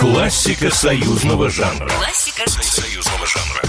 Классика 0.00 0.74
союзного 0.74 1.50
жанра. 1.50 1.86
Классика 1.90 2.48
союзного 2.48 3.26
жанра. 3.26 3.60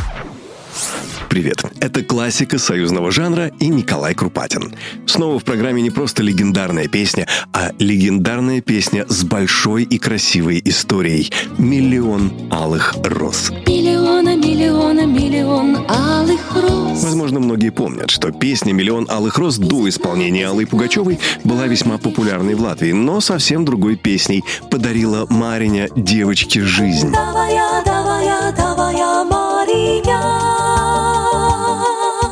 Привет, 1.27 1.65
это 1.81 2.03
классика 2.03 2.57
союзного 2.57 3.11
жанра 3.11 3.51
и 3.59 3.67
Николай 3.67 4.15
Крупатин. 4.15 4.73
Снова 5.05 5.39
в 5.39 5.43
программе 5.43 5.81
не 5.81 5.89
просто 5.89 6.23
легендарная 6.23 6.87
песня, 6.87 7.27
а 7.51 7.71
легендарная 7.79 8.61
песня 8.61 9.05
с 9.09 9.25
большой 9.25 9.83
и 9.83 9.97
красивой 9.97 10.61
историей 10.63 11.33
«Миллион 11.57 12.49
алых 12.49 12.95
роз». 13.03 13.49
Миллиона, 13.67 14.37
миллиона, 14.37 15.05
миллион 15.05 15.85
алых 15.89 16.55
роз. 16.55 17.10
Возможно, 17.21 17.39
многие 17.45 17.69
помнят, 17.69 18.09
что 18.09 18.31
песня 18.31 18.73
«Миллион 18.73 19.05
алых 19.07 19.37
роз» 19.37 19.57
до 19.57 19.87
исполнения 19.87 20.47
Аллы 20.47 20.65
Пугачевой 20.65 21.19
была 21.43 21.67
весьма 21.67 21.99
популярной 21.99 22.55
в 22.55 22.61
Латвии, 22.61 22.93
но 22.93 23.21
совсем 23.21 23.63
другой 23.63 23.95
песней 23.95 24.43
подарила 24.71 25.27
Мариня 25.29 25.87
девочке 25.95 26.61
жизнь. 26.61 27.11
Давая, 27.11 27.83
давая, 27.85 28.51
давая. 28.53 29.21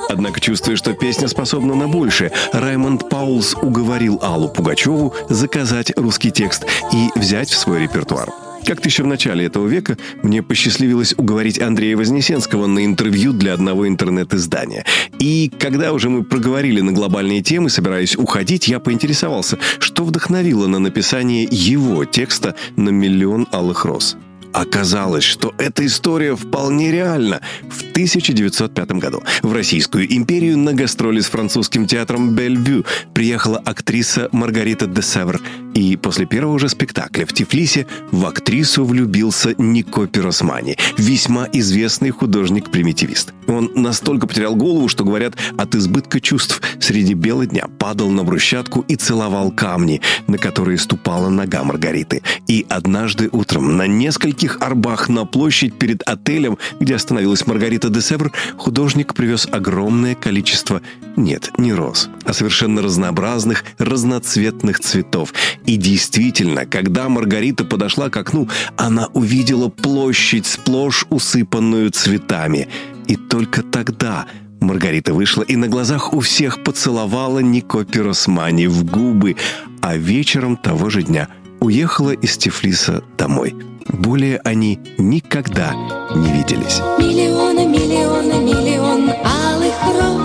Однако, 0.10 0.42
чувствуя, 0.42 0.76
что 0.76 0.94
песня 0.94 1.28
способна 1.28 1.76
на 1.76 1.88
большее, 1.88 2.32
Раймонд 2.52 3.10
Паулс 3.10 3.56
уговорил 3.62 4.18
Аллу 4.24 4.50
Пугачеву 4.50 5.14
заказать 5.30 5.96
русский 5.98 6.32
текст 6.32 6.66
и 6.92 7.12
взять 7.16 7.52
в 7.52 7.58
свой 7.60 7.82
репертуар. 7.84 8.49
Как-то 8.66 8.88
еще 8.88 9.04
в 9.04 9.08
начале 9.08 9.46
этого 9.46 9.68
века 9.68 9.98
мне 10.24 10.44
посчастливилось 10.44 11.14
уговорить 11.18 11.60
Андрея 11.60 11.98
Вознесенского 11.98 12.68
на 12.68 12.86
интервью 12.86 13.34
для 13.34 13.54
одного 13.54 13.88
интернет-издания. 13.88 14.86
И 15.20 15.52
когда 15.60 15.94
уже 15.94 16.10
мы 16.10 16.24
проговорили 16.24 16.82
на 16.82 16.92
глобальные 16.92 17.42
темы, 17.42 17.70
собираясь 17.70 18.16
уходить, 18.16 18.68
я 18.68 18.80
поинтересовался, 18.80 19.58
что 19.80 20.04
вдохновило 20.04 20.68
на 20.68 20.80
написание 20.80 21.48
его 21.50 22.06
текста 22.06 22.56
на 22.76 22.90
«Миллион 22.90 23.48
алых 23.52 23.86
роз». 23.86 24.18
Оказалось, 24.54 25.24
что 25.24 25.54
эта 25.58 25.86
история 25.86 26.36
вполне 26.36 26.92
реальна. 26.92 27.42
В 27.70 27.92
1905 27.92 28.92
году 28.94 29.24
в 29.44 29.54
Российскую 29.54 30.12
империю 30.12 30.58
на 30.58 30.74
гастроли 30.74 31.20
с 31.20 31.28
французским 31.28 31.86
театром 31.86 32.32
«Бельвю» 32.32 32.86
приехала 33.14 33.60
актриса 33.60 34.30
Маргарита 34.32 34.88
де 34.88 35.02
Севр. 35.02 35.40
И 35.80 35.96
после 35.96 36.26
первого 36.26 36.60
же 36.60 36.68
спектакля 36.68 37.26
в 37.26 37.32
Тифлисе 37.32 37.88
в 38.12 38.26
актрису 38.26 38.84
влюбился 38.84 39.56
Нико 39.58 40.08
Пиросмани, 40.08 40.76
весьма 40.98 41.48
известный 41.54 42.10
художник-примитивист. 42.10 43.34
Он 43.48 43.72
настолько 43.76 44.28
потерял 44.28 44.58
голову, 44.58 44.90
что, 44.90 45.06
говорят, 45.06 45.36
от 45.58 45.76
избытка 45.76 46.20
чувств 46.20 46.62
среди 46.82 47.14
бела 47.14 47.46
дня 47.46 47.68
падал 47.78 48.10
на 48.10 48.26
брусчатку 48.26 48.82
и 48.90 48.98
целовал 48.98 49.52
камни, 49.52 50.02
на 50.28 50.38
которые 50.38 50.78
ступала 50.78 51.30
нога 51.30 51.64
Маргариты. 51.64 52.24
И 52.48 52.66
однажды 52.68 53.30
утром 53.32 53.78
на 53.78 53.88
нескольких 53.88 54.58
арбах 54.60 55.08
на 55.08 55.26
площадь 55.26 55.80
перед 55.80 56.04
отелем, 56.04 56.58
где 56.82 56.96
остановилась 56.96 57.48
Маргарита 57.48 57.88
де 57.90 58.02
Севр, 58.02 58.34
художник 58.58 59.14
привез 59.14 59.48
огромное 59.50 60.16
количество, 60.16 60.82
нет, 61.16 61.52
не 61.58 61.74
роз, 61.74 62.10
а 62.26 62.34
совершенно 62.34 62.82
разнообразных, 62.82 63.64
разноцветных 63.78 64.82
цветов. 64.82 65.34
И 65.70 65.78
действительно, 65.78 66.66
когда 66.66 67.10
Маргарита 67.10 67.64
подошла 67.64 68.10
к 68.10 68.18
окну, 68.18 68.50
она 68.76 69.08
увидела 69.14 69.70
площадь 69.70 70.48
сплошь 70.48 71.06
усыпанную 71.12 71.92
цветами. 71.92 72.68
И 73.06 73.16
только 73.16 73.62
тогда 73.62 74.26
Маргарита 74.62 75.14
вышла 75.14 75.44
и 75.44 75.56
на 75.56 75.68
глазах 75.68 76.12
у 76.12 76.22
всех 76.22 76.64
поцеловала 76.64 77.38
Нико 77.38 77.86
Пиросмани 77.86 78.66
в 78.66 78.84
губы, 78.84 79.36
а 79.80 79.96
вечером 79.96 80.58
того 80.58 80.90
же 80.90 81.04
дня 81.04 81.28
уехала 81.60 82.14
из 82.14 82.36
Тифлиса 82.36 83.04
домой. 83.16 83.56
Более 83.88 84.40
они 84.40 84.80
никогда 84.98 85.76
не 86.16 86.32
виделись. 86.32 86.82
Миллиона, 86.98 87.64
миллиона, 87.68 88.40
миллион 88.40 88.60
алых 88.60 88.66
роз. 88.66 88.69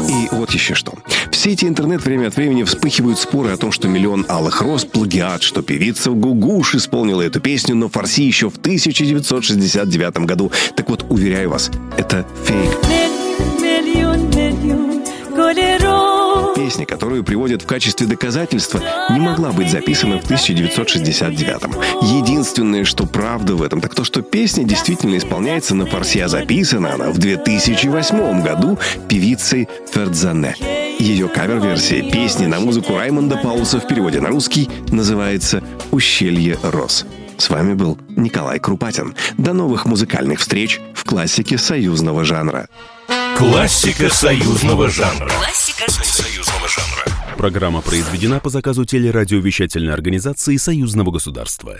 И 0.09 0.28
вот 0.33 0.50
еще 0.50 0.75
что. 0.75 0.94
В 1.31 1.37
сети 1.37 1.66
интернет 1.66 2.05
время 2.05 2.28
от 2.28 2.37
времени 2.37 2.62
вспыхивают 2.62 3.19
споры 3.19 3.50
о 3.50 3.56
том, 3.56 3.72
что 3.72 3.88
«Миллион 3.88 4.27
алых 4.28 4.61
роз»– 4.62 4.84
плагиат, 4.93 5.43
что 5.43 5.62
певица 5.62 6.11
Гугуш 6.11 6.75
исполнила 6.75 7.22
эту 7.22 7.41
песню 7.41 7.75
на 7.75 7.88
фарси 7.88 8.22
еще 8.22 8.50
в 8.50 8.56
1969 8.56 10.19
году. 10.19 10.53
Так 10.77 10.88
вот, 10.88 11.05
уверяю 11.09 11.50
вас, 11.50 11.71
это 11.97 12.27
фейк. 12.44 12.74
Песня, 16.84 16.97
которую 16.97 17.25
приводят 17.25 17.62
в 17.62 17.67
качестве 17.67 18.06
доказательства, 18.06 18.83
не 19.11 19.19
могла 19.19 19.53
быть 19.53 19.71
записана 19.71 20.21
в 20.21 20.25
1969 20.25 21.62
Единственное, 22.03 22.84
что 22.84 23.06
правда 23.06 23.55
в 23.55 23.62
этом, 23.62 23.81
так 23.81 23.95
то, 23.95 24.05
что 24.05 24.21
песня 24.21 24.65
действительно 24.65 25.17
исполняется 25.17 25.75
на 25.75 25.87
фарси, 25.87 26.19
а 26.19 26.28
записана 26.28 26.93
она 26.94 27.11
в 27.11 27.17
2008 27.17 28.43
году 28.43 28.78
певицей 29.09 29.67
Фердзане. 29.93 30.56
Ее 30.99 31.28
кавер-версия 31.28 32.03
песни 32.11 32.47
на 32.47 32.61
музыку 32.61 32.97
Раймонда 32.97 33.39
Паулса 33.39 33.81
в 33.81 33.89
переводе 33.89 34.21
на 34.21 34.28
русский 34.28 34.69
называется 34.89 35.62
«Ущелье 35.91 36.59
роз». 36.62 37.06
С 37.39 37.49
вами 37.49 37.75
был 37.75 37.99
Николай 38.11 38.59
Крупатин. 38.59 39.15
До 39.39 39.55
новых 39.55 39.87
музыкальных 39.87 40.39
встреч 40.39 40.81
в 40.94 41.05
классике 41.05 41.56
союзного 41.56 42.25
жанра. 42.25 42.69
Классика 43.37 44.09
союзного 44.11 44.89
жанра. 44.89 45.28
Классика 45.28 45.91
союзного 45.91 46.24
жанра. 46.69 47.04
Программа 47.37 47.81
произведена 47.82 48.41
по 48.41 48.48
заказу 48.48 48.84
телерадиовещательной 48.84 49.92
организации 49.92 50.56
Союзного 50.56 51.10
государства. 51.10 51.76